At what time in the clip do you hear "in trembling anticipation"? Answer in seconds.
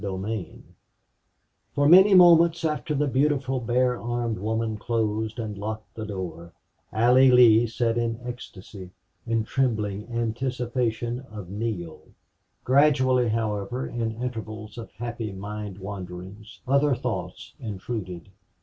9.27-11.19